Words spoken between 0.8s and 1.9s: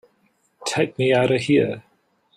me out of here!